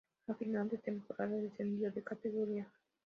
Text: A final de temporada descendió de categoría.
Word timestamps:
A 0.27 0.33
final 0.33 0.67
de 0.67 0.79
temporada 0.79 1.35
descendió 1.37 1.91
de 1.91 2.01
categoría. 2.01 2.67